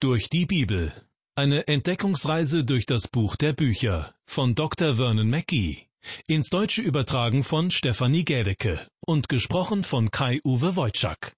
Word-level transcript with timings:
Durch 0.00 0.30
die 0.30 0.46
Bibel. 0.46 0.92
Eine 1.34 1.66
Entdeckungsreise 1.66 2.64
durch 2.64 2.86
das 2.86 3.08
Buch 3.08 3.34
der 3.34 3.52
Bücher 3.52 4.14
von 4.26 4.54
Dr. 4.54 4.94
Vernon 4.94 5.28
Mackey. 5.28 5.88
Ins 6.28 6.50
Deutsche 6.50 6.82
übertragen 6.82 7.42
von 7.42 7.72
Stefanie 7.72 8.24
Gädecke 8.24 8.86
und 9.04 9.28
gesprochen 9.28 9.82
von 9.82 10.12
Kai-Uwe 10.12 10.76
Wojczak. 10.76 11.32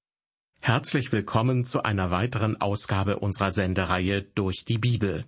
Herzlich 0.60 1.10
willkommen 1.10 1.64
zu 1.64 1.84
einer 1.84 2.10
weiteren 2.10 2.60
Ausgabe 2.60 3.20
unserer 3.20 3.50
Sendereihe 3.50 4.20
Durch 4.20 4.66
die 4.66 4.76
Bibel. 4.76 5.24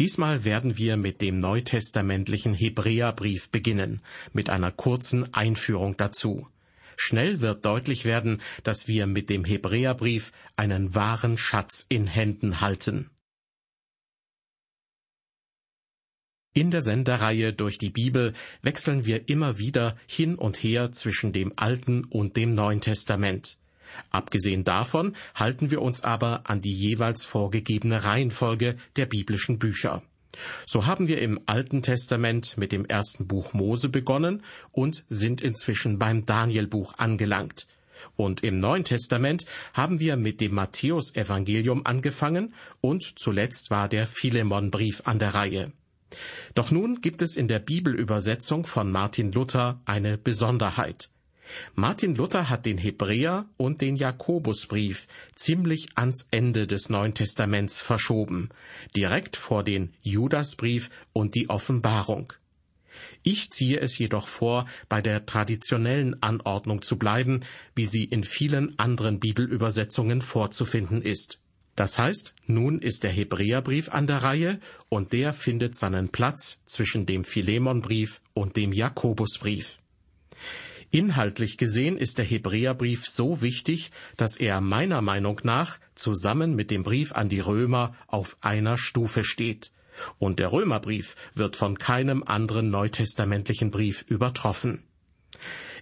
Diesmal 0.00 0.44
werden 0.44 0.78
wir 0.78 0.96
mit 0.96 1.20
dem 1.20 1.40
neutestamentlichen 1.40 2.54
Hebräerbrief 2.54 3.50
beginnen, 3.50 4.00
mit 4.32 4.48
einer 4.48 4.72
kurzen 4.72 5.34
Einführung 5.34 5.98
dazu. 5.98 6.48
Schnell 6.96 7.40
wird 7.40 7.64
deutlich 7.64 8.04
werden, 8.04 8.40
dass 8.62 8.88
wir 8.88 9.06
mit 9.06 9.30
dem 9.30 9.44
Hebräerbrief 9.44 10.32
einen 10.56 10.94
wahren 10.94 11.38
Schatz 11.38 11.86
in 11.88 12.06
Händen 12.06 12.60
halten. 12.60 13.10
In 16.56 16.70
der 16.70 16.82
Sendereihe 16.82 17.52
durch 17.52 17.78
die 17.78 17.90
Bibel 17.90 18.32
wechseln 18.62 19.04
wir 19.04 19.28
immer 19.28 19.58
wieder 19.58 19.96
hin 20.06 20.36
und 20.36 20.62
her 20.62 20.92
zwischen 20.92 21.32
dem 21.32 21.52
Alten 21.56 22.04
und 22.04 22.36
dem 22.36 22.50
Neuen 22.50 22.80
Testament. 22.80 23.58
Abgesehen 24.10 24.62
davon 24.62 25.16
halten 25.34 25.72
wir 25.72 25.82
uns 25.82 26.02
aber 26.02 26.48
an 26.48 26.60
die 26.60 26.72
jeweils 26.72 27.24
vorgegebene 27.24 28.04
Reihenfolge 28.04 28.76
der 28.94 29.06
biblischen 29.06 29.58
Bücher. 29.58 30.02
So 30.66 30.86
haben 30.86 31.08
wir 31.08 31.20
im 31.20 31.40
Alten 31.46 31.82
Testament 31.82 32.56
mit 32.56 32.72
dem 32.72 32.84
ersten 32.84 33.26
Buch 33.26 33.52
Mose 33.52 33.88
begonnen 33.88 34.42
und 34.72 35.04
sind 35.08 35.40
inzwischen 35.40 35.98
beim 35.98 36.26
Danielbuch 36.26 36.94
angelangt. 36.98 37.66
Und 38.16 38.42
im 38.42 38.60
Neuen 38.60 38.84
Testament 38.84 39.44
haben 39.72 40.00
wir 40.00 40.16
mit 40.16 40.40
dem 40.40 40.54
Matthäusevangelium 40.54 41.86
angefangen 41.86 42.54
und 42.80 43.18
zuletzt 43.18 43.70
war 43.70 43.88
der 43.88 44.06
Philemonbrief 44.06 45.02
an 45.04 45.18
der 45.18 45.34
Reihe. 45.34 45.72
Doch 46.54 46.70
nun 46.70 47.00
gibt 47.00 47.22
es 47.22 47.36
in 47.36 47.48
der 47.48 47.58
Bibelübersetzung 47.58 48.66
von 48.66 48.92
Martin 48.92 49.32
Luther 49.32 49.80
eine 49.84 50.16
Besonderheit. 50.16 51.10
Martin 51.74 52.14
Luther 52.14 52.48
hat 52.48 52.66
den 52.66 52.78
Hebräer 52.78 53.46
und 53.56 53.80
den 53.80 53.96
Jakobusbrief 53.96 55.06
ziemlich 55.34 55.88
ans 55.96 56.28
Ende 56.30 56.66
des 56.66 56.88
Neuen 56.88 57.14
Testaments 57.14 57.80
verschoben, 57.80 58.48
direkt 58.96 59.36
vor 59.36 59.62
den 59.62 59.92
Judasbrief 60.02 60.90
und 61.12 61.34
die 61.34 61.50
Offenbarung. 61.50 62.32
Ich 63.22 63.50
ziehe 63.50 63.80
es 63.80 63.98
jedoch 63.98 64.28
vor, 64.28 64.66
bei 64.88 65.02
der 65.02 65.26
traditionellen 65.26 66.22
Anordnung 66.22 66.82
zu 66.82 66.96
bleiben, 66.96 67.40
wie 67.74 67.86
sie 67.86 68.04
in 68.04 68.24
vielen 68.24 68.78
anderen 68.78 69.18
Bibelübersetzungen 69.18 70.22
vorzufinden 70.22 71.02
ist. 71.02 71.40
Das 71.76 71.98
heißt, 71.98 72.34
nun 72.46 72.78
ist 72.80 73.02
der 73.02 73.10
Hebräerbrief 73.10 73.88
an 73.88 74.06
der 74.06 74.18
Reihe 74.18 74.60
und 74.88 75.12
der 75.12 75.32
findet 75.32 75.74
seinen 75.74 76.10
Platz 76.10 76.60
zwischen 76.66 77.04
dem 77.04 77.24
Philemonbrief 77.24 78.20
und 78.32 78.56
dem 78.56 78.72
Jakobusbrief. 78.72 79.78
Inhaltlich 80.94 81.58
gesehen 81.58 81.98
ist 81.98 82.18
der 82.18 82.24
Hebräerbrief 82.24 83.08
so 83.08 83.42
wichtig, 83.42 83.90
dass 84.16 84.36
er 84.36 84.60
meiner 84.60 85.02
Meinung 85.02 85.40
nach 85.42 85.80
zusammen 85.96 86.54
mit 86.54 86.70
dem 86.70 86.84
Brief 86.84 87.10
an 87.10 87.28
die 87.28 87.40
Römer 87.40 87.96
auf 88.06 88.36
einer 88.42 88.78
Stufe 88.78 89.24
steht. 89.24 89.72
Und 90.20 90.38
der 90.38 90.52
Römerbrief 90.52 91.16
wird 91.34 91.56
von 91.56 91.78
keinem 91.78 92.22
anderen 92.22 92.70
neutestamentlichen 92.70 93.72
Brief 93.72 94.04
übertroffen. 94.06 94.84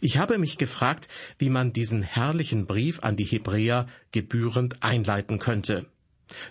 Ich 0.01 0.17
habe 0.17 0.39
mich 0.39 0.57
gefragt, 0.57 1.11
wie 1.37 1.51
man 1.51 1.75
diesen 1.75 2.01
herrlichen 2.01 2.65
Brief 2.65 3.01
an 3.01 3.15
die 3.15 3.27
Hebräer 3.27 3.89
gebührend 4.13 4.83
einleiten 4.83 5.39
könnte. 5.39 5.85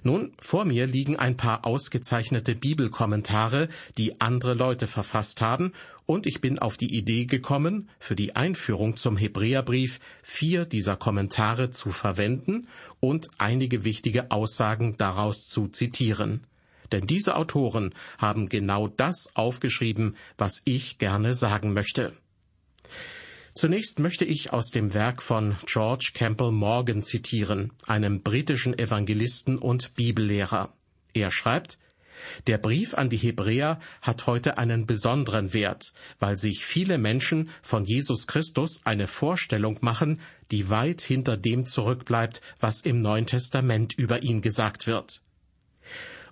Nun, 0.04 0.34
vor 0.40 0.66
mir 0.66 0.88
liegen 0.88 1.18
ein 1.18 1.38
paar 1.38 1.66
ausgezeichnete 1.66 2.56
Bibelkommentare, 2.56 3.70
die 3.98 4.22
andere 4.22 4.54
Leute 4.54 4.88
verfasst 4.88 5.42
haben, 5.42 5.74
und 6.06 6.28
ich 6.28 6.42
bin 6.42 6.60
auf 6.60 6.78
die 6.78 6.94
Idee 6.94 7.26
gekommen, 7.26 7.90
für 8.00 8.16
die 8.16 8.36
Einführung 8.36 8.98
zum 8.98 9.16
Hebräerbrief 9.16 10.00
vier 10.22 10.66
dieser 10.66 10.98
Kommentare 10.98 11.72
zu 11.72 11.92
verwenden 11.92 12.68
und 13.00 13.30
einige 13.38 13.86
wichtige 13.86 14.30
Aussagen 14.30 14.98
daraus 14.98 15.48
zu 15.48 15.70
zitieren. 15.70 16.46
Denn 16.92 17.08
diese 17.08 17.36
Autoren 17.36 17.94
haben 18.18 18.50
genau 18.50 18.88
das 18.88 19.36
aufgeschrieben, 19.36 20.18
was 20.38 20.62
ich 20.66 20.98
gerne 20.98 21.34
sagen 21.34 21.74
möchte. 21.74 22.14
Zunächst 23.54 24.00
möchte 24.00 24.24
ich 24.24 24.54
aus 24.54 24.72
dem 24.72 24.94
Werk 24.94 25.22
von 25.22 25.58
George 25.66 26.12
Campbell 26.14 26.52
Morgan 26.52 27.04
zitieren, 27.04 27.74
einem 27.86 28.22
britischen 28.22 28.78
Evangelisten 28.78 29.58
und 29.58 29.94
Bibellehrer. 29.96 30.74
Er 31.14 31.32
schreibt, 31.32 31.78
der 32.48 32.58
Brief 32.58 32.94
an 32.94 33.10
die 33.10 33.18
Hebräer 33.18 33.80
hat 34.02 34.28
heute 34.28 34.58
einen 34.58 34.86
besonderen 34.86 35.54
Wert, 35.54 35.94
weil 36.20 36.38
sich 36.38 36.66
viele 36.66 36.98
Menschen 36.98 37.50
von 37.62 37.84
Jesus 37.84 38.28
Christus 38.28 38.82
eine 38.86 39.08
Vorstellung 39.08 39.80
machen, 39.82 40.22
die 40.52 40.70
weit 40.70 41.02
hinter 41.02 41.36
dem 41.36 41.66
zurückbleibt, 41.66 42.42
was 42.60 42.82
im 42.82 42.98
Neuen 42.98 43.26
Testament 43.26 43.94
über 43.98 44.24
ihn 44.24 44.42
gesagt 44.42 44.88
wird. 44.88 45.22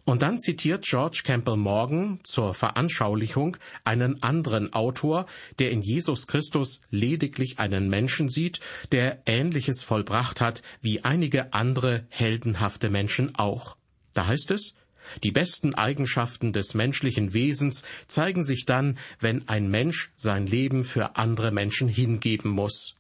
Und 0.05 0.21
dann 0.21 0.39
zitiert 0.39 0.85
George 0.85 1.21
Campbell 1.23 1.57
Morgan 1.57 2.19
zur 2.23 2.53
Veranschaulichung 2.53 3.57
einen 3.83 4.23
anderen 4.23 4.73
Autor, 4.73 5.25
der 5.59 5.71
in 5.71 5.81
Jesus 5.81 6.27
Christus 6.27 6.81
lediglich 6.89 7.59
einen 7.59 7.89
Menschen 7.89 8.29
sieht, 8.29 8.59
der 8.91 9.21
Ähnliches 9.25 9.83
vollbracht 9.83 10.41
hat 10.41 10.61
wie 10.81 11.03
einige 11.03 11.53
andere 11.53 12.05
heldenhafte 12.09 12.89
Menschen 12.89 13.35
auch. 13.35 13.77
Da 14.13 14.27
heißt 14.27 14.51
es, 14.51 14.73
die 15.23 15.31
besten 15.31 15.73
Eigenschaften 15.75 16.53
des 16.53 16.73
menschlichen 16.73 17.33
Wesens 17.33 17.83
zeigen 18.07 18.43
sich 18.43 18.65
dann, 18.65 18.97
wenn 19.19 19.47
ein 19.47 19.69
Mensch 19.69 20.11
sein 20.15 20.45
Leben 20.45 20.83
für 20.83 21.15
andere 21.15 21.51
Menschen 21.51 21.88
hingeben 21.88 22.51
muss. 22.51 22.95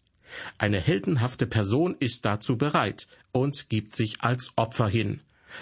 Eine 0.57 0.79
heldenhafte 0.79 1.47
Person 1.47 1.95
ist 1.99 2.25
dazu 2.25 2.57
bereit 2.57 3.07
und 3.31 3.69
gibt 3.69 3.95
sich 3.95 4.21
als 4.21 4.51
Opfer 4.55 4.87
hin 4.87 5.21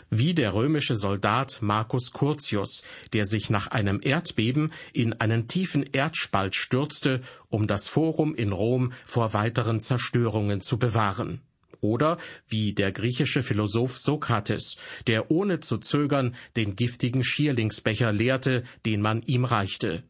wie 0.10 0.34
der 0.34 0.54
römische 0.54 0.96
Soldat 0.96 1.60
Marcus 1.62 2.12
Curtius, 2.12 2.84
der 3.14 3.26
sich 3.26 3.50
nach 3.50 3.68
einem 3.68 4.00
Erdbeben 4.02 4.72
in 4.94 5.14
einen 5.14 5.48
tiefen 5.48 5.84
Erdspalt 5.84 6.56
stürzte, 6.56 7.22
um 7.50 7.68
das 7.68 7.88
Forum 7.88 8.36
in 8.36 8.52
Rom 8.52 8.94
vor 9.06 9.34
weiteren 9.34 9.80
Zerstörungen 9.80 10.62
zu 10.62 10.78
bewahren. 10.78 11.42
Oder 11.82 12.18
wie 12.48 12.74
der 12.74 12.92
griechische 12.92 13.44
Philosoph 13.44 13.98
Sokrates, 13.98 14.78
der 15.06 15.30
ohne 15.30 15.60
zu 15.60 15.78
zögern 15.78 16.36
den 16.56 16.76
giftigen 16.76 17.24
Schierlingsbecher 17.24 18.12
leerte, 18.12 18.64
den 18.86 19.02
man 19.02 19.22
ihm 19.22 19.46
reichte. 19.46 20.04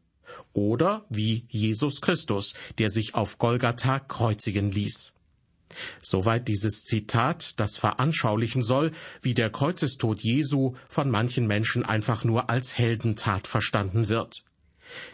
Oder 0.54 1.06
wie 1.10 1.46
Jesus 1.50 2.02
Christus, 2.02 2.54
der 2.78 2.90
sich 2.90 3.16
auf 3.16 3.38
Golgatha 3.38 4.00
kreuzigen 4.00 4.72
ließ. 4.72 5.14
Soweit 6.02 6.48
dieses 6.48 6.84
Zitat, 6.84 7.60
das 7.60 7.78
veranschaulichen 7.78 8.64
soll, 8.64 8.92
wie 9.22 9.34
der 9.34 9.50
Kreuzestod 9.50 10.22
Jesu 10.22 10.76
von 10.88 11.10
manchen 11.10 11.48
Menschen 11.48 11.84
einfach 11.84 12.24
nur 12.24 12.50
als 12.50 12.78
Heldentat 12.78 13.48
verstanden 13.48 14.08
wird. 14.08 14.44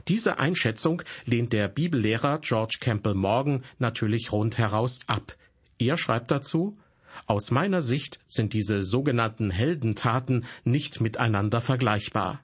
Diese 0.08 0.40
Einschätzung 0.40 1.02
lehnt 1.26 1.54
der 1.54 1.68
Bibellehrer 1.68 2.40
George 2.40 2.78
Campbell 2.80 3.16
Morgan 3.16 3.64
natürlich 3.80 4.32
rundheraus 4.32 5.00
ab. 5.08 5.36
Er 5.80 5.98
schreibt 5.98 6.30
dazu, 6.32 6.78
aus 7.26 7.52
meiner 7.52 7.82
Sicht 7.82 8.20
sind 8.28 8.54
diese 8.54 8.84
sogenannten 8.84 9.50
Heldentaten 9.50 10.46
nicht 10.64 11.02
miteinander 11.02 11.62
vergleichbar. 11.62 12.42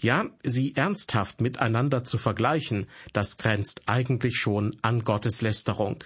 Ja, 0.00 0.26
sie 0.42 0.74
ernsthaft 0.76 1.40
miteinander 1.40 2.04
zu 2.04 2.16
vergleichen, 2.16 2.86
das 3.12 3.38
grenzt 3.38 3.82
eigentlich 3.86 4.36
schon 4.36 4.76
an 4.82 5.02
Gotteslästerung. 5.02 6.04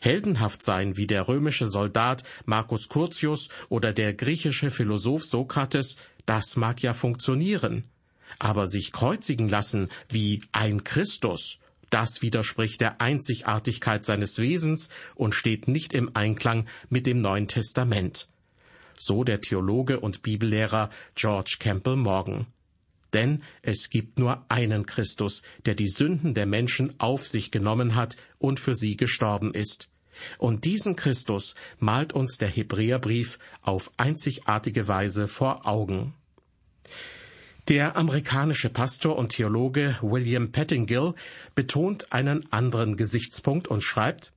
Heldenhaft 0.00 0.62
sein 0.62 0.96
wie 0.96 1.06
der 1.06 1.28
römische 1.28 1.68
Soldat 1.68 2.22
Marcus 2.44 2.88
Curtius 2.88 3.48
oder 3.68 3.92
der 3.92 4.14
griechische 4.14 4.70
Philosoph 4.70 5.24
Sokrates, 5.24 5.96
das 6.26 6.56
mag 6.56 6.82
ja 6.82 6.94
funktionieren. 6.94 7.84
Aber 8.38 8.68
sich 8.68 8.92
kreuzigen 8.92 9.48
lassen 9.48 9.88
wie 10.08 10.42
ein 10.52 10.84
Christus, 10.84 11.58
das 11.90 12.22
widerspricht 12.22 12.80
der 12.80 13.00
Einzigartigkeit 13.00 14.04
seines 14.04 14.38
Wesens 14.38 14.88
und 15.14 15.34
steht 15.34 15.68
nicht 15.68 15.92
im 15.92 16.10
Einklang 16.14 16.66
mit 16.88 17.06
dem 17.06 17.18
Neuen 17.18 17.46
Testament. 17.46 18.28
So 18.98 19.22
der 19.24 19.40
Theologe 19.40 20.00
und 20.00 20.22
Bibellehrer 20.22 20.90
George 21.14 21.56
Campbell 21.60 21.96
Morgan. 21.96 22.46
Denn 23.14 23.42
es 23.62 23.88
gibt 23.88 24.18
nur 24.18 24.44
einen 24.48 24.86
Christus, 24.86 25.42
der 25.64 25.74
die 25.74 25.88
Sünden 25.88 26.34
der 26.34 26.46
Menschen 26.46 26.98
auf 26.98 27.26
sich 27.26 27.50
genommen 27.50 27.94
hat 27.94 28.16
und 28.38 28.60
für 28.60 28.74
sie 28.74 28.96
gestorben 28.96 29.54
ist. 29.54 29.88
Und 30.38 30.64
diesen 30.64 30.96
Christus 30.96 31.54
malt 31.78 32.12
uns 32.12 32.38
der 32.38 32.48
Hebräerbrief 32.48 33.38
auf 33.62 33.90
einzigartige 33.96 34.86
Weise 34.88 35.28
vor 35.28 35.66
Augen. 35.66 36.14
Der 37.68 37.96
amerikanische 37.96 38.68
Pastor 38.68 39.16
und 39.16 39.30
Theologe 39.30 39.96
William 40.02 40.52
Pettingill 40.52 41.14
betont 41.54 42.12
einen 42.12 42.52
anderen 42.52 42.96
Gesichtspunkt 42.96 43.68
und 43.68 43.82
schreibt, 43.82 44.32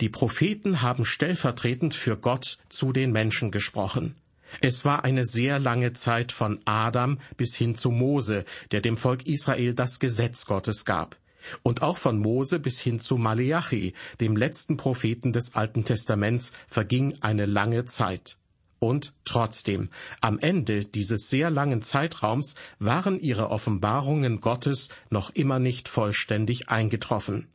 die 0.00 0.08
Propheten 0.08 0.82
haben 0.82 1.04
stellvertretend 1.04 1.94
für 1.94 2.16
Gott 2.16 2.58
zu 2.68 2.92
den 2.92 3.12
Menschen 3.12 3.50
gesprochen. 3.50 4.14
Es 4.60 4.84
war 4.84 5.04
eine 5.04 5.24
sehr 5.24 5.58
lange 5.58 5.92
Zeit 5.92 6.32
von 6.32 6.60
Adam 6.64 7.18
bis 7.36 7.54
hin 7.54 7.74
zu 7.74 7.90
Mose, 7.90 8.44
der 8.72 8.80
dem 8.80 8.96
Volk 8.96 9.26
Israel 9.26 9.74
das 9.74 10.00
Gesetz 10.00 10.46
Gottes 10.46 10.84
gab. 10.84 11.16
Und 11.62 11.82
auch 11.82 11.96
von 11.96 12.18
Mose 12.18 12.58
bis 12.58 12.80
hin 12.80 13.00
zu 13.00 13.16
Maleachi, 13.16 13.94
dem 14.20 14.36
letzten 14.36 14.76
Propheten 14.76 15.32
des 15.32 15.54
Alten 15.54 15.84
Testaments, 15.84 16.52
verging 16.68 17.16
eine 17.20 17.46
lange 17.46 17.86
Zeit. 17.86 18.36
Und 18.78 19.12
trotzdem, 19.24 19.90
am 20.22 20.38
Ende 20.38 20.86
dieses 20.86 21.28
sehr 21.28 21.50
langen 21.50 21.82
Zeitraums 21.82 22.54
waren 22.78 23.20
ihre 23.20 23.50
Offenbarungen 23.50 24.40
Gottes 24.40 24.88
noch 25.10 25.30
immer 25.30 25.58
nicht 25.58 25.88
vollständig 25.88 26.70
eingetroffen. 26.70 27.48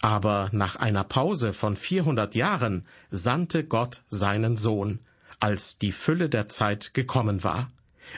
Aber 0.00 0.50
nach 0.52 0.76
einer 0.76 1.04
Pause 1.04 1.52
von 1.52 1.76
400 1.76 2.34
Jahren 2.34 2.86
sandte 3.10 3.64
Gott 3.64 4.02
seinen 4.10 4.56
Sohn, 4.56 4.98
als 5.44 5.76
die 5.76 5.92
Fülle 5.92 6.30
der 6.30 6.48
Zeit 6.48 6.94
gekommen 6.94 7.44
war. 7.44 7.68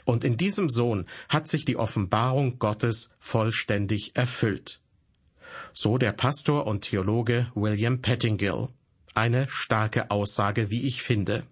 Und 0.05 0.23
in 0.23 0.37
diesem 0.37 0.71
Sohn 0.71 1.07
hat 1.29 1.49
sich 1.49 1.65
die 1.65 1.77
Offenbarung 1.77 2.61
Gottes 2.61 3.11
vollständig 3.19 4.15
erfüllt. 4.15 4.81
So 5.75 5.99
der 5.99 6.13
Pastor 6.13 6.69
und 6.69 6.83
Theologe 6.83 7.51
William 7.57 8.01
Pettingill. 8.01 8.69
Eine 9.15 9.49
starke 9.49 10.13
Aussage, 10.13 10.71
wie 10.71 10.83
ich 10.83 11.03
finde. 11.03 11.43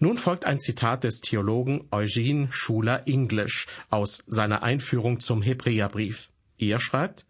Nun 0.00 0.18
folgt 0.18 0.44
ein 0.44 0.58
Zitat 0.58 1.04
des 1.04 1.20
Theologen 1.20 1.86
Eugene 1.92 2.48
Schuler 2.50 3.06
English 3.06 3.68
aus 3.90 4.24
seiner 4.26 4.64
Einführung 4.64 5.20
zum 5.20 5.40
Hebräerbrief. 5.40 6.30
Er 6.58 6.80
schreibt, 6.80 7.26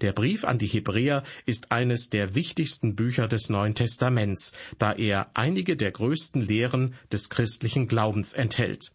der 0.00 0.12
Brief 0.12 0.44
an 0.44 0.58
die 0.58 0.66
Hebräer 0.66 1.22
ist 1.44 1.72
eines 1.72 2.08
der 2.08 2.34
wichtigsten 2.34 2.94
Bücher 2.94 3.28
des 3.28 3.48
Neuen 3.48 3.74
Testaments, 3.74 4.52
da 4.78 4.92
er 4.92 5.30
einige 5.34 5.76
der 5.76 5.92
größten 5.92 6.42
Lehren 6.42 6.94
des 7.12 7.28
christlichen 7.28 7.88
Glaubens 7.88 8.32
enthält. 8.32 8.92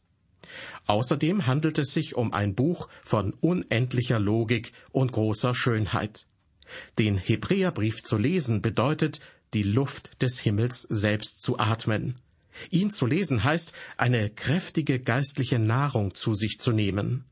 Außerdem 0.88 1.48
handelt 1.48 1.78
es 1.78 1.94
sich 1.94 2.16
um 2.16 2.34
ein 2.34 2.56
Buch 2.56 2.90
von 3.04 3.34
unendlicher 3.34 4.20
Logik 4.20 4.74
und 4.92 5.12
großer 5.12 5.56
Schönheit. 5.56 6.26
Den 6.98 7.18
Hebräerbrief 7.18 8.04
zu 8.04 8.18
lesen 8.18 8.62
bedeutet, 8.62 9.20
die 9.54 9.64
Luft 9.64 10.22
des 10.22 10.40
Himmels 10.40 10.82
selbst 10.90 11.42
zu 11.42 11.60
atmen. 11.60 12.20
Ihn 12.70 12.92
zu 12.92 13.06
lesen 13.06 13.44
heißt, 13.44 13.74
eine 13.98 14.30
kräftige 14.30 15.00
geistliche 15.00 15.60
Nahrung 15.60 16.16
zu 16.16 16.34
sich 16.34 16.58
zu 16.60 16.72
nehmen. 16.72 17.26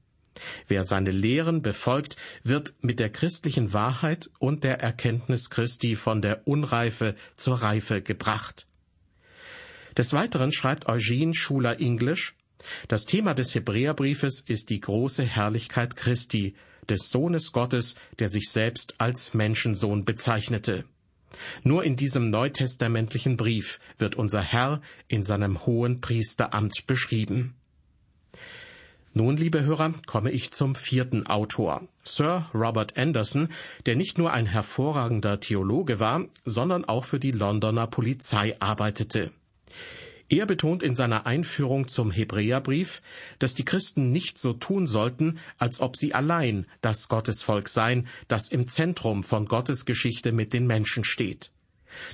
Wer 0.68 0.83
seine 0.83 1.12
Lehren 1.12 1.62
befolgt, 1.62 2.15
wird 2.44 2.74
mit 2.81 3.00
der 3.00 3.09
christlichen 3.09 3.74
Wahrheit 3.74 4.30
und 4.39 4.63
der 4.63 4.80
Erkenntnis 4.80 5.50
Christi 5.50 5.95
von 5.95 6.21
der 6.21 6.47
Unreife 6.47 7.15
zur 7.38 7.62
Reife 7.62 8.01
gebracht. 8.01 8.65
Des 9.97 10.13
Weiteren 10.13 10.51
schreibt 10.51 10.88
Eugene 10.88 11.33
Schuler 11.33 11.80
English, 11.80 12.36
das 12.88 13.06
Thema 13.06 13.33
des 13.33 13.56
Hebräerbriefes 13.56 14.41
ist 14.41 14.69
die 14.69 14.81
große 14.81 15.24
Herrlichkeit 15.24 15.95
Christi, 15.95 16.56
des 16.89 17.09
Sohnes 17.09 17.51
Gottes, 17.51 17.95
der 18.19 18.30
sich 18.30 18.50
selbst 18.50 18.95
als 18.97 19.33
Menschensohn 19.33 20.06
bezeichnete. 20.06 20.86
Nur 21.63 21.83
in 21.83 21.95
diesem 21.95 22.30
neutestamentlichen 22.30 23.38
Brief 23.38 23.80
wird 23.97 24.15
unser 24.15 24.41
Herr 24.41 24.81
in 25.07 25.24
seinem 25.24 25.65
hohen 25.65 26.01
Priesteramt 26.01 26.88
beschrieben. 26.88 27.56
Nun, 29.13 29.38
liebe 29.38 29.63
Hörer, 29.63 29.95
komme 30.06 30.29
ich 30.29 30.51
zum 30.51 30.75
vierten 30.75 31.25
Autor, 31.25 31.88
Sir 32.03 32.45
Robert 32.53 32.95
Anderson, 32.95 33.50
der 33.88 33.95
nicht 33.95 34.19
nur 34.19 34.31
ein 34.31 34.45
hervorragender 34.45 35.39
Theologe 35.39 36.00
war, 36.00 36.25
sondern 36.45 36.85
auch 36.85 37.06
für 37.06 37.19
die 37.19 37.31
Londoner 37.31 37.88
Polizei 37.88 38.56
arbeitete. 38.59 39.31
Er 40.29 40.45
betont 40.45 40.83
in 40.83 40.94
seiner 40.94 41.25
Einführung 41.25 41.88
zum 41.88 42.11
Hebräerbrief, 42.11 43.01
dass 43.39 43.56
die 43.56 43.65
Christen 43.65 44.11
nicht 44.11 44.38
so 44.38 44.53
tun 44.53 44.85
sollten, 44.85 45.39
als 45.57 45.81
ob 45.81 45.97
sie 45.97 46.13
allein 46.13 46.67
das 46.81 47.07
Gottesvolk 47.07 47.67
seien, 47.67 48.07
das 48.27 48.50
im 48.50 48.67
Zentrum 48.67 49.23
von 49.23 49.47
Gottes 49.47 49.85
Geschichte 49.85 50.31
mit 50.31 50.53
den 50.53 50.67
Menschen 50.67 51.03
steht. 51.03 51.51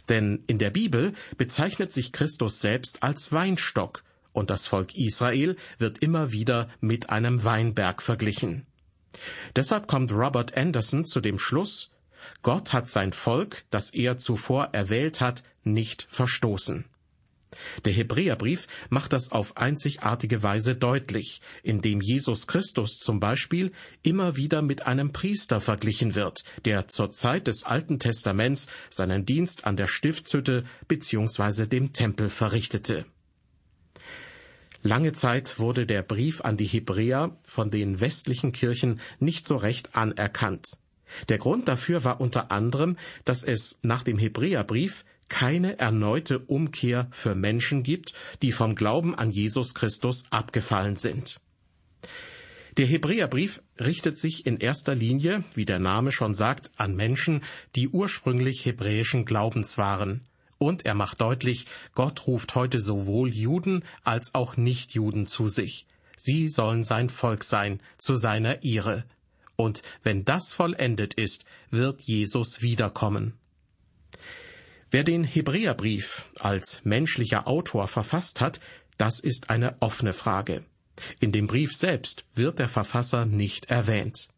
Denn 0.08 0.46
in 0.48 0.60
der 0.60 0.70
Bibel 0.70 1.12
bezeichnet 1.38 1.92
sich 1.92 2.14
Christus 2.14 2.62
selbst 2.62 3.04
als 3.04 3.34
Weinstock, 3.34 4.06
und 4.36 4.50
das 4.50 4.68
Volk 4.68 4.96
Israel 4.96 5.56
wird 5.78 6.00
immer 6.00 6.32
wieder 6.32 6.70
mit 6.82 7.10
einem 7.10 7.44
Weinberg 7.44 8.02
verglichen. 8.02 8.66
Deshalb 9.56 9.88
kommt 9.88 10.12
Robert 10.12 10.58
Anderson 10.58 11.06
zu 11.06 11.22
dem 11.22 11.40
Schluss, 11.40 11.92
Gott 12.42 12.74
hat 12.74 12.90
sein 12.90 13.14
Volk, 13.14 13.64
das 13.70 13.92
er 13.92 14.18
zuvor 14.18 14.70
erwählt 14.74 15.22
hat, 15.22 15.44
nicht 15.64 16.08
verstoßen. 16.10 16.86
Der 17.86 17.94
Hebräerbrief 17.94 18.68
macht 18.90 19.14
das 19.14 19.32
auf 19.32 19.56
einzigartige 19.56 20.44
Weise 20.44 20.76
deutlich, 20.76 21.42
indem 21.64 22.02
Jesus 22.02 22.48
Christus 22.48 23.00
zum 23.00 23.20
Beispiel 23.20 23.72
immer 24.04 24.36
wieder 24.36 24.62
mit 24.62 24.88
einem 24.88 25.14
Priester 25.14 25.62
verglichen 25.62 26.16
wird, 26.16 26.44
der 26.66 26.88
zur 26.88 27.12
Zeit 27.12 27.48
des 27.48 27.64
Alten 27.64 28.00
Testaments 28.00 28.68
seinen 28.90 29.26
Dienst 29.26 29.66
an 29.66 29.78
der 29.78 29.88
Stiftshütte 29.88 30.66
bzw. 30.88 31.68
dem 31.68 31.94
Tempel 31.94 32.30
verrichtete. 32.30 33.06
Lange 34.86 35.14
Zeit 35.14 35.58
wurde 35.58 35.88
der 35.88 36.04
Brief 36.04 36.42
an 36.42 36.58
die 36.58 36.68
Hebräer 36.68 37.36
von 37.48 37.72
den 37.72 38.02
westlichen 38.02 38.52
Kirchen 38.52 39.00
nicht 39.20 39.48
so 39.48 39.58
recht 39.58 39.96
anerkannt. 39.96 40.78
Der 41.28 41.40
Grund 41.40 41.68
dafür 41.68 42.04
war 42.04 42.22
unter 42.22 42.52
anderem, 42.52 42.96
dass 43.24 43.42
es 43.42 43.80
nach 43.82 44.04
dem 44.04 44.20
Hebräerbrief 44.20 45.04
keine 45.28 45.80
erneute 45.80 46.38
Umkehr 46.38 47.08
für 47.10 47.34
Menschen 47.34 47.82
gibt, 47.82 48.14
die 48.44 48.52
vom 48.52 48.76
Glauben 48.76 49.16
an 49.16 49.32
Jesus 49.32 49.74
Christus 49.74 50.26
abgefallen 50.30 50.98
sind. 50.98 51.42
Der 52.78 52.86
Hebräerbrief 52.86 53.64
richtet 53.80 54.20
sich 54.20 54.46
in 54.46 54.58
erster 54.58 54.94
Linie, 54.94 55.44
wie 55.56 55.66
der 55.66 55.80
Name 55.80 56.12
schon 56.12 56.36
sagt, 56.36 56.70
an 56.78 56.96
Menschen, 56.96 57.42
die 57.76 57.90
ursprünglich 57.90 58.66
hebräischen 58.66 59.26
Glaubens 59.26 59.80
waren. 59.80 60.28
Und 60.66 60.84
er 60.84 60.96
macht 60.96 61.22
deutlich, 61.22 61.68
Gott 61.94 62.26
ruft 62.26 62.56
heute 62.56 62.80
sowohl 62.80 63.32
Juden 63.32 63.84
als 64.04 64.34
auch 64.34 64.58
Nichtjuden 64.58 65.28
zu 65.28 65.46
sich. 65.48 65.86
Sie 66.18 66.50
sollen 66.50 66.84
sein 66.84 67.12
Volk 67.12 67.44
sein, 67.44 67.80
zu 68.00 68.16
seiner 68.16 68.64
Ehre. 68.64 69.06
Und 69.58 69.84
wenn 70.02 70.26
das 70.26 70.54
vollendet 70.54 71.14
ist, 71.14 71.46
wird 71.70 72.02
Jesus 72.02 72.64
wiederkommen. 72.64 73.36
Wer 74.90 75.04
den 75.04 75.24
Hebräerbrief 75.24 76.32
als 76.40 76.82
menschlicher 76.84 77.48
Autor 77.48 77.88
verfasst 77.88 78.42
hat, 78.42 78.60
das 78.98 79.20
ist 79.20 79.52
eine 79.52 79.80
offene 79.84 80.14
Frage. 80.14 80.64
In 81.20 81.32
dem 81.32 81.46
Brief 81.46 81.76
selbst 81.76 82.26
wird 82.34 82.58
der 82.58 82.70
Verfasser 82.70 83.28
nicht 83.28 83.66
erwähnt. 83.66 84.30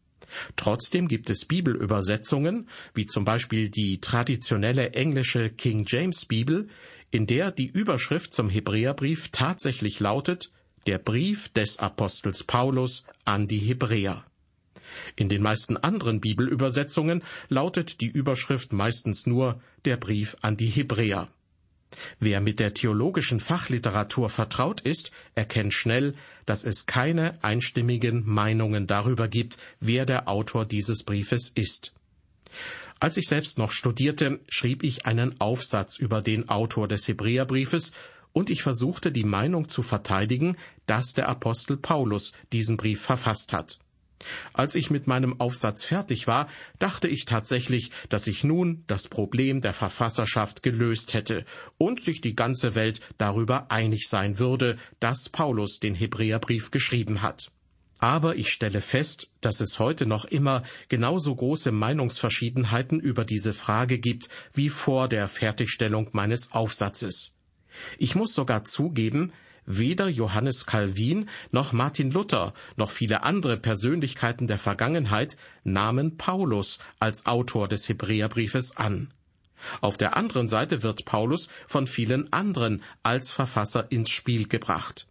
Trotzdem 0.56 1.08
gibt 1.08 1.30
es 1.30 1.44
Bibelübersetzungen, 1.44 2.68
wie 2.94 3.06
zum 3.06 3.24
Beispiel 3.24 3.68
die 3.68 4.00
traditionelle 4.00 4.92
englische 4.92 5.50
King 5.50 5.84
James 5.86 6.26
Bibel, 6.26 6.68
in 7.10 7.26
der 7.26 7.50
die 7.50 7.66
Überschrift 7.66 8.34
zum 8.34 8.50
Hebräerbrief 8.50 9.28
tatsächlich 9.32 10.00
lautet 10.00 10.50
Der 10.86 10.98
Brief 10.98 11.48
des 11.50 11.78
Apostels 11.78 12.44
Paulus 12.44 13.04
an 13.24 13.48
die 13.48 13.58
Hebräer. 13.58 14.24
In 15.16 15.28
den 15.28 15.42
meisten 15.42 15.76
anderen 15.76 16.20
Bibelübersetzungen 16.20 17.22
lautet 17.48 18.00
die 18.00 18.08
Überschrift 18.08 18.72
meistens 18.72 19.26
nur 19.26 19.60
der 19.84 19.96
Brief 19.96 20.36
an 20.40 20.56
die 20.56 20.68
Hebräer. 20.68 21.28
Wer 22.20 22.40
mit 22.40 22.60
der 22.60 22.74
theologischen 22.74 23.40
Fachliteratur 23.40 24.28
vertraut 24.28 24.80
ist, 24.80 25.10
erkennt 25.34 25.74
schnell, 25.74 26.14
dass 26.46 26.64
es 26.64 26.86
keine 26.86 27.42
einstimmigen 27.42 28.22
Meinungen 28.26 28.86
darüber 28.86 29.28
gibt, 29.28 29.58
wer 29.80 30.06
der 30.06 30.28
Autor 30.28 30.64
dieses 30.64 31.04
Briefes 31.04 31.50
ist. 31.54 31.92
Als 33.00 33.16
ich 33.16 33.28
selbst 33.28 33.58
noch 33.58 33.70
studierte, 33.70 34.40
schrieb 34.48 34.82
ich 34.82 35.06
einen 35.06 35.40
Aufsatz 35.40 35.98
über 35.98 36.20
den 36.20 36.48
Autor 36.48 36.88
des 36.88 37.06
Hebräerbriefes 37.06 37.92
und 38.32 38.50
ich 38.50 38.62
versuchte 38.62 39.12
die 39.12 39.24
Meinung 39.24 39.68
zu 39.68 39.82
verteidigen, 39.82 40.56
dass 40.86 41.14
der 41.14 41.28
Apostel 41.28 41.76
Paulus 41.76 42.32
diesen 42.52 42.76
Brief 42.76 43.00
verfasst 43.00 43.52
hat. 43.52 43.78
Als 44.52 44.74
ich 44.74 44.90
mit 44.90 45.06
meinem 45.06 45.40
Aufsatz 45.40 45.84
fertig 45.84 46.26
war, 46.26 46.48
dachte 46.78 47.08
ich 47.08 47.24
tatsächlich, 47.24 47.90
dass 48.08 48.26
ich 48.26 48.44
nun 48.44 48.84
das 48.86 49.08
Problem 49.08 49.60
der 49.60 49.72
Verfasserschaft 49.72 50.62
gelöst 50.62 51.14
hätte 51.14 51.44
und 51.78 52.02
sich 52.02 52.20
die 52.20 52.34
ganze 52.34 52.74
Welt 52.74 53.00
darüber 53.16 53.70
einig 53.70 54.08
sein 54.08 54.38
würde, 54.38 54.76
dass 55.00 55.28
Paulus 55.28 55.78
den 55.78 55.94
Hebräerbrief 55.94 56.70
geschrieben 56.70 57.22
hat. 57.22 57.50
Aber 58.00 58.36
ich 58.36 58.50
stelle 58.50 58.80
fest, 58.80 59.28
dass 59.40 59.60
es 59.60 59.80
heute 59.80 60.06
noch 60.06 60.24
immer 60.24 60.62
genauso 60.88 61.34
große 61.34 61.72
Meinungsverschiedenheiten 61.72 63.00
über 63.00 63.24
diese 63.24 63.52
Frage 63.52 63.98
gibt 63.98 64.28
wie 64.54 64.68
vor 64.68 65.08
der 65.08 65.26
Fertigstellung 65.26 66.08
meines 66.12 66.52
Aufsatzes. 66.52 67.34
Ich 67.98 68.14
muss 68.14 68.34
sogar 68.34 68.64
zugeben, 68.64 69.32
Weder 69.70 70.08
Johannes 70.08 70.64
Calvin 70.64 71.28
noch 71.50 71.74
Martin 71.74 72.10
Luther 72.10 72.54
noch 72.76 72.90
viele 72.90 73.22
andere 73.22 73.58
Persönlichkeiten 73.58 74.46
der 74.46 74.56
Vergangenheit 74.56 75.36
nahmen 75.62 76.16
Paulus 76.16 76.78
als 77.00 77.26
Autor 77.26 77.68
des 77.68 77.86
Hebräerbriefes 77.86 78.78
an. 78.78 79.12
Auf 79.82 79.98
der 79.98 80.16
anderen 80.16 80.48
Seite 80.48 80.82
wird 80.82 81.04
Paulus 81.04 81.50
von 81.66 81.86
vielen 81.86 82.32
anderen 82.32 82.82
als 83.02 83.30
Verfasser 83.30 83.92
ins 83.92 84.08
Spiel 84.08 84.48
gebracht. 84.48 85.06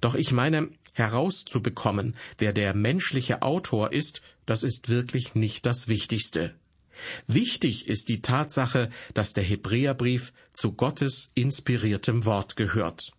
Doch 0.00 0.16
ich 0.16 0.32
meine, 0.32 0.70
herauszubekommen, 0.92 2.16
wer 2.36 2.52
der 2.52 2.74
menschliche 2.74 3.42
Autor 3.42 3.92
ist, 3.92 4.22
das 4.44 4.64
ist 4.64 4.88
wirklich 4.88 5.36
nicht 5.36 5.66
das 5.66 5.86
Wichtigste. 5.86 6.56
Wichtig 7.28 7.86
ist 7.86 8.08
die 8.08 8.22
Tatsache, 8.22 8.90
dass 9.14 9.34
der 9.34 9.44
Hebräerbrief 9.44 10.32
zu 10.52 10.72
Gottes 10.72 11.30
inspiriertem 11.36 12.24
Wort 12.24 12.56
gehört. 12.56 13.12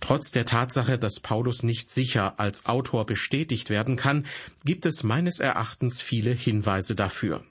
Trotz 0.00 0.30
der 0.30 0.44
Tatsache, 0.44 0.98
dass 0.98 1.20
Paulus 1.20 1.62
nicht 1.62 1.90
sicher 1.90 2.38
als 2.38 2.66
Autor 2.66 3.06
bestätigt 3.06 3.70
werden 3.70 3.96
kann, 3.96 4.26
gibt 4.64 4.86
es 4.86 5.02
meines 5.02 5.40
Erachtens 5.40 6.00
viele 6.00 6.32
Hinweise 6.32 6.94
dafür. 6.94 7.44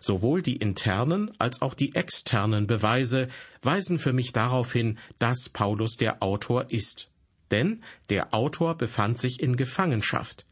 Sowohl 0.00 0.42
die 0.42 0.56
internen 0.56 1.32
als 1.38 1.62
auch 1.62 1.74
die 1.74 1.94
externen 1.94 2.66
Beweise 2.66 3.28
weisen 3.62 3.98
für 3.98 4.12
mich 4.12 4.32
darauf 4.32 4.72
hin, 4.72 4.98
dass 5.18 5.48
Paulus 5.48 5.96
der 5.96 6.22
Autor 6.22 6.70
ist. 6.70 7.10
Denn 7.50 7.82
der 8.10 8.34
Autor 8.34 8.76
befand 8.76 9.18
sich 9.18 9.40
in 9.40 9.56
Gefangenschaft. 9.56 10.44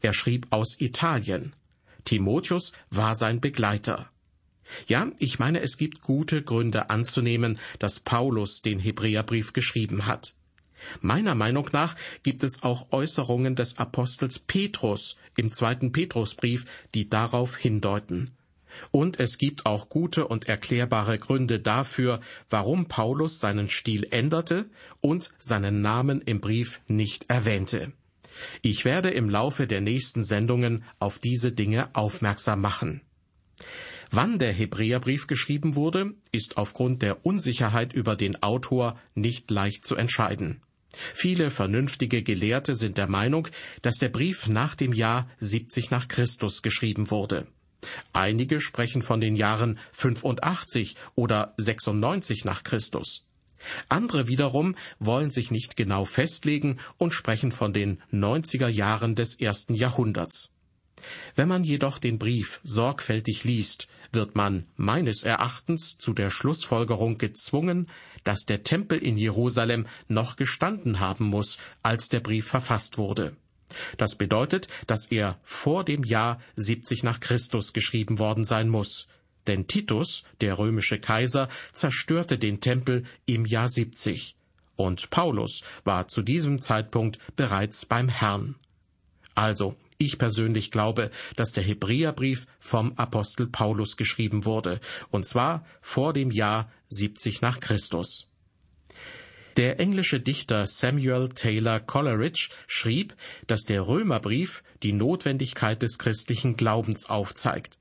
Er 0.00 0.12
schrieb 0.12 0.46
aus 0.50 0.80
Italien. 0.80 1.54
Timotheus 2.04 2.72
war 2.90 3.16
sein 3.16 3.40
Begleiter. 3.40 4.10
Ja, 4.86 5.10
ich 5.18 5.38
meine, 5.38 5.60
es 5.60 5.76
gibt 5.76 6.00
gute 6.00 6.42
Gründe 6.42 6.90
anzunehmen, 6.90 7.58
dass 7.78 8.00
Paulus 8.00 8.62
den 8.62 8.78
Hebräerbrief 8.78 9.52
geschrieben 9.52 10.06
hat. 10.06 10.34
Meiner 11.00 11.34
Meinung 11.34 11.68
nach 11.72 11.96
gibt 12.22 12.42
es 12.42 12.62
auch 12.62 12.92
Äußerungen 12.92 13.56
des 13.56 13.78
Apostels 13.78 14.38
Petrus 14.38 15.16
im 15.36 15.52
zweiten 15.52 15.92
Petrusbrief, 15.92 16.64
die 16.94 17.08
darauf 17.08 17.56
hindeuten. 17.56 18.30
Und 18.90 19.20
es 19.20 19.38
gibt 19.38 19.66
auch 19.66 19.88
gute 19.88 20.26
und 20.26 20.48
erklärbare 20.48 21.18
Gründe 21.18 21.60
dafür, 21.60 22.20
warum 22.50 22.86
Paulus 22.86 23.38
seinen 23.40 23.68
Stil 23.68 24.06
änderte 24.10 24.68
und 25.00 25.30
seinen 25.38 25.80
Namen 25.80 26.20
im 26.20 26.40
Brief 26.40 26.80
nicht 26.88 27.30
erwähnte. 27.30 27.92
Ich 28.62 28.84
werde 28.84 29.10
im 29.10 29.28
Laufe 29.28 29.66
der 29.66 29.80
nächsten 29.80 30.24
Sendungen 30.24 30.84
auf 30.98 31.18
diese 31.18 31.52
Dinge 31.52 31.94
aufmerksam 31.94 32.60
machen. 32.60 33.02
Wann 34.10 34.38
der 34.38 34.52
Hebräerbrief 34.52 35.26
geschrieben 35.26 35.76
wurde, 35.76 36.14
ist 36.30 36.56
aufgrund 36.56 37.02
der 37.02 37.24
Unsicherheit 37.24 37.92
über 37.92 38.16
den 38.16 38.42
Autor 38.42 38.98
nicht 39.14 39.50
leicht 39.50 39.84
zu 39.84 39.96
entscheiden. 39.96 40.62
Viele 41.14 41.50
vernünftige 41.50 42.22
Gelehrte 42.22 42.74
sind 42.74 42.98
der 42.98 43.08
Meinung, 43.08 43.48
dass 43.82 43.96
der 43.96 44.08
Brief 44.08 44.48
nach 44.48 44.74
dem 44.74 44.92
Jahr 44.92 45.28
70 45.40 45.90
nach 45.90 46.08
Christus 46.08 46.62
geschrieben 46.62 47.10
wurde. 47.10 47.46
Einige 48.12 48.60
sprechen 48.60 49.02
von 49.02 49.20
den 49.20 49.36
Jahren 49.36 49.78
85 49.92 50.96
oder 51.14 51.54
96 51.58 52.44
nach 52.44 52.62
Christus. 52.62 53.26
Andere 53.88 54.28
wiederum 54.28 54.74
wollen 54.98 55.30
sich 55.30 55.50
nicht 55.50 55.76
genau 55.76 56.04
festlegen 56.04 56.78
und 56.98 57.12
sprechen 57.12 57.52
von 57.52 57.72
den 57.72 58.02
90er 58.12 58.68
Jahren 58.68 59.14
des 59.14 59.34
ersten 59.34 59.74
Jahrhunderts. 59.74 60.50
Wenn 61.34 61.48
man 61.48 61.64
jedoch 61.64 61.98
den 61.98 62.18
Brief 62.18 62.60
sorgfältig 62.62 63.44
liest, 63.44 63.88
wird 64.14 64.34
man 64.34 64.66
meines 64.76 65.22
Erachtens 65.22 65.98
zu 65.98 66.12
der 66.12 66.30
Schlussfolgerung 66.30 67.18
gezwungen, 67.18 67.88
dass 68.24 68.46
der 68.46 68.64
Tempel 68.64 68.98
in 68.98 69.16
Jerusalem 69.16 69.86
noch 70.08 70.36
gestanden 70.36 71.00
haben 71.00 71.26
muss, 71.26 71.58
als 71.82 72.08
der 72.08 72.20
Brief 72.20 72.46
verfasst 72.46 72.98
wurde. 72.98 73.36
Das 73.96 74.14
bedeutet, 74.14 74.68
dass 74.86 75.06
er 75.06 75.38
vor 75.42 75.84
dem 75.84 76.04
Jahr 76.04 76.40
70 76.56 77.02
nach 77.02 77.20
Christus 77.20 77.72
geschrieben 77.72 78.18
worden 78.18 78.44
sein 78.44 78.68
muss. 78.68 79.08
Denn 79.46 79.66
Titus, 79.66 80.24
der 80.40 80.58
römische 80.58 80.98
Kaiser, 80.98 81.48
zerstörte 81.72 82.38
den 82.38 82.60
Tempel 82.60 83.04
im 83.26 83.44
Jahr 83.44 83.68
70. 83.68 84.36
Und 84.76 85.10
Paulus 85.10 85.62
war 85.84 86.08
zu 86.08 86.22
diesem 86.22 86.60
Zeitpunkt 86.60 87.18
bereits 87.36 87.86
beim 87.86 88.08
Herrn. 88.08 88.56
Also, 89.34 89.76
ich 89.98 90.18
persönlich 90.18 90.70
glaube, 90.70 91.10
dass 91.36 91.52
der 91.52 91.62
Hebräerbrief 91.62 92.46
vom 92.58 92.92
Apostel 92.96 93.46
Paulus 93.46 93.96
geschrieben 93.96 94.44
wurde, 94.44 94.80
und 95.10 95.26
zwar 95.26 95.64
vor 95.80 96.12
dem 96.12 96.30
Jahr 96.30 96.70
70 96.88 97.40
nach 97.40 97.60
Christus. 97.60 98.28
Der 99.56 99.78
englische 99.78 100.18
Dichter 100.18 100.66
Samuel 100.66 101.28
Taylor 101.28 101.78
Coleridge 101.78 102.48
schrieb, 102.66 103.14
dass 103.46 103.62
der 103.62 103.86
Römerbrief 103.86 104.64
die 104.82 104.92
Notwendigkeit 104.92 105.80
des 105.80 105.98
christlichen 105.98 106.56
Glaubens 106.56 107.08
aufzeigt. 107.08 107.78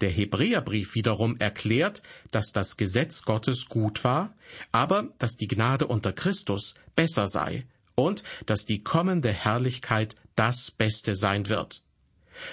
Der 0.00 0.10
Hebräerbrief 0.10 0.94
wiederum 0.94 1.36
erklärt, 1.38 2.00
dass 2.30 2.52
das 2.52 2.76
Gesetz 2.76 3.22
Gottes 3.22 3.66
gut 3.68 4.04
war, 4.04 4.34
aber 4.72 5.12
dass 5.18 5.36
die 5.36 5.48
Gnade 5.48 5.86
unter 5.86 6.12
Christus 6.12 6.74
besser 6.94 7.28
sei 7.28 7.66
und 7.96 8.22
dass 8.46 8.64
die 8.66 8.82
kommende 8.82 9.32
Herrlichkeit 9.32 10.14
das 10.36 10.70
Beste 10.70 11.16
sein 11.16 11.48
wird. 11.48 11.82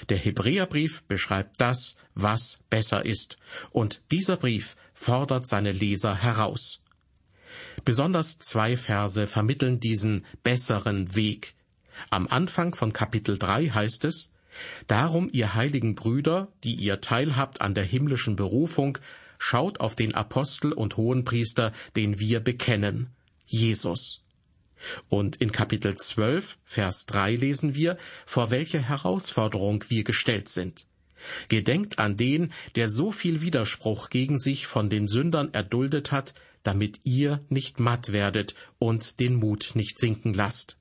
Der 0.09 0.17
Hebräerbrief 0.17 1.03
beschreibt 1.03 1.59
das, 1.59 1.97
was 2.15 2.59
besser 2.69 3.05
ist, 3.05 3.37
und 3.71 4.01
dieser 4.11 4.37
Brief 4.37 4.75
fordert 4.93 5.45
seine 5.45 5.71
Leser 5.71 6.15
heraus. 6.15 6.81
Besonders 7.85 8.39
zwei 8.39 8.77
Verse 8.77 9.27
vermitteln 9.27 9.79
diesen 9.79 10.25
besseren 10.41 11.15
Weg. 11.15 11.55
Am 12.09 12.27
Anfang 12.27 12.73
von 12.73 12.93
Kapitel 12.93 13.37
3 13.37 13.69
heißt 13.69 14.05
es, 14.05 14.31
Darum, 14.87 15.29
ihr 15.31 15.55
heiligen 15.55 15.95
Brüder, 15.95 16.51
die 16.63 16.75
ihr 16.75 17.01
teilhabt 17.01 17.61
an 17.61 17.73
der 17.73 17.83
himmlischen 17.83 18.35
Berufung, 18.35 18.99
schaut 19.39 19.79
auf 19.79 19.95
den 19.95 20.13
Apostel 20.13 20.71
und 20.71 20.95
Hohenpriester, 20.95 21.73
den 21.95 22.19
wir 22.19 22.39
bekennen, 22.39 23.09
Jesus. 23.45 24.22
Und 25.09 25.37
in 25.37 25.51
Kapitel 25.51 25.95
12, 25.95 26.57
Vers 26.65 27.05
3 27.07 27.35
lesen 27.35 27.75
wir, 27.75 27.97
vor 28.25 28.51
welche 28.51 28.81
Herausforderung 28.81 29.83
wir 29.89 30.03
gestellt 30.03 30.49
sind. 30.49 30.85
Gedenkt 31.47 31.99
an 31.99 32.17
den, 32.17 32.51
der 32.75 32.89
so 32.89 33.11
viel 33.11 33.41
Widerspruch 33.41 34.09
gegen 34.09 34.37
sich 34.37 34.67
von 34.67 34.89
den 34.89 35.07
Sündern 35.07 35.53
erduldet 35.53 36.11
hat, 36.11 36.33
damit 36.63 36.99
ihr 37.03 37.43
nicht 37.49 37.79
matt 37.79 38.11
werdet 38.11 38.55
und 38.79 39.19
den 39.19 39.35
Mut 39.35 39.71
nicht 39.75 39.99
sinken 39.99 40.33
lasst. 40.33 40.77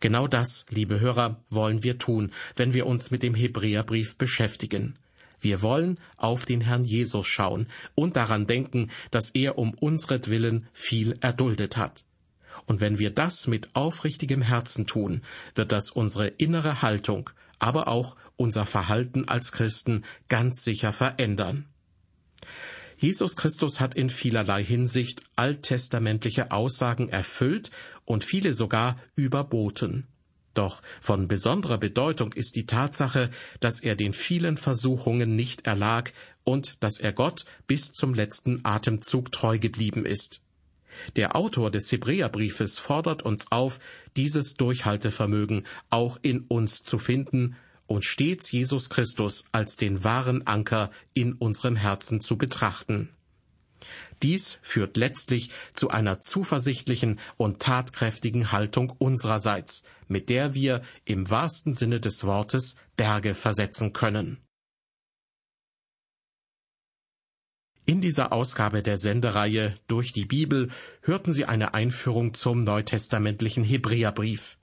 Genau 0.00 0.26
das, 0.26 0.66
liebe 0.70 1.00
Hörer, 1.00 1.44
wollen 1.50 1.82
wir 1.82 1.98
tun, 1.98 2.32
wenn 2.56 2.74
wir 2.74 2.86
uns 2.86 3.10
mit 3.10 3.22
dem 3.22 3.34
Hebräerbrief 3.34 4.16
beschäftigen. 4.16 4.96
Wir 5.40 5.62
wollen 5.62 5.98
auf 6.16 6.44
den 6.44 6.60
Herrn 6.60 6.84
Jesus 6.84 7.26
schauen 7.26 7.68
und 7.94 8.16
daran 8.16 8.46
denken, 8.46 8.90
dass 9.10 9.30
er 9.30 9.58
um 9.58 9.72
unsretwillen 9.74 10.68
viel 10.72 11.14
erduldet 11.20 11.76
hat. 11.76 12.04
Und 12.70 12.80
wenn 12.80 13.00
wir 13.00 13.10
das 13.10 13.48
mit 13.48 13.74
aufrichtigem 13.74 14.42
Herzen 14.42 14.86
tun, 14.86 15.22
wird 15.56 15.72
das 15.72 15.90
unsere 15.90 16.28
innere 16.28 16.82
Haltung, 16.82 17.28
aber 17.58 17.88
auch 17.88 18.14
unser 18.36 18.64
Verhalten 18.64 19.26
als 19.26 19.50
Christen 19.50 20.04
ganz 20.28 20.62
sicher 20.62 20.92
verändern. 20.92 21.66
Jesus 22.96 23.34
Christus 23.34 23.80
hat 23.80 23.96
in 23.96 24.08
vielerlei 24.08 24.62
Hinsicht 24.62 25.22
alttestamentliche 25.34 26.52
Aussagen 26.52 27.08
erfüllt 27.08 27.72
und 28.04 28.22
viele 28.22 28.54
sogar 28.54 29.00
überboten. 29.16 30.06
Doch 30.54 30.80
von 31.00 31.26
besonderer 31.26 31.78
Bedeutung 31.78 32.32
ist 32.34 32.54
die 32.54 32.66
Tatsache, 32.66 33.32
dass 33.58 33.80
er 33.80 33.96
den 33.96 34.12
vielen 34.12 34.56
Versuchungen 34.56 35.34
nicht 35.34 35.66
erlag 35.66 36.12
und 36.44 36.76
dass 36.78 37.00
er 37.00 37.12
Gott 37.12 37.46
bis 37.66 37.90
zum 37.90 38.14
letzten 38.14 38.60
Atemzug 38.64 39.32
treu 39.32 39.58
geblieben 39.58 40.06
ist. 40.06 40.44
Der 41.16 41.36
Autor 41.36 41.70
des 41.70 41.90
Hebräerbriefes 41.92 42.78
fordert 42.78 43.22
uns 43.22 43.50
auf, 43.50 43.78
dieses 44.16 44.54
Durchhaltevermögen 44.54 45.66
auch 45.90 46.18
in 46.22 46.40
uns 46.40 46.82
zu 46.82 46.98
finden 46.98 47.56
und 47.86 48.04
stets 48.04 48.52
Jesus 48.52 48.88
Christus 48.88 49.44
als 49.52 49.76
den 49.76 50.04
wahren 50.04 50.46
Anker 50.46 50.90
in 51.12 51.32
unserem 51.32 51.76
Herzen 51.76 52.20
zu 52.20 52.38
betrachten. 52.38 53.10
Dies 54.22 54.58
führt 54.62 54.96
letztlich 54.96 55.50
zu 55.72 55.88
einer 55.88 56.20
zuversichtlichen 56.20 57.18
und 57.36 57.60
tatkräftigen 57.60 58.52
Haltung 58.52 58.90
unsererseits, 58.98 59.82
mit 60.08 60.28
der 60.28 60.54
wir 60.54 60.82
im 61.04 61.30
wahrsten 61.30 61.72
Sinne 61.72 62.00
des 62.00 62.24
Wortes 62.24 62.76
Berge 62.96 63.34
versetzen 63.34 63.92
können. 63.92 64.38
In 67.90 68.00
dieser 68.00 68.32
Ausgabe 68.32 68.84
der 68.84 68.98
Sendereihe 68.98 69.76
Durch 69.88 70.12
die 70.12 70.24
Bibel 70.24 70.68
hörten 71.02 71.32
Sie 71.32 71.46
eine 71.46 71.74
Einführung 71.74 72.34
zum 72.34 72.62
neutestamentlichen 72.62 73.64
Hebräerbrief. 73.64 74.58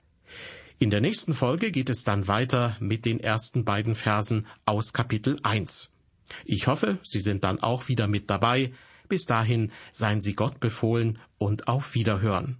In 0.78 0.88
der 0.88 1.02
nächsten 1.02 1.34
Folge 1.34 1.70
geht 1.70 1.90
es 1.90 2.04
dann 2.04 2.26
weiter 2.26 2.78
mit 2.80 3.04
den 3.04 3.20
ersten 3.20 3.66
beiden 3.66 3.96
Versen 3.96 4.46
aus 4.64 4.94
Kapitel 4.94 5.38
1. 5.42 5.92
Ich 6.46 6.68
hoffe, 6.68 7.00
Sie 7.02 7.20
sind 7.20 7.44
dann 7.44 7.60
auch 7.60 7.88
wieder 7.88 8.08
mit 8.08 8.30
dabei. 8.30 8.72
Bis 9.10 9.26
dahin 9.26 9.72
seien 9.92 10.22
Sie 10.22 10.32
Gott 10.32 10.58
befohlen 10.58 11.18
und 11.36 11.68
auf 11.68 11.94
Wiederhören. 11.94 12.56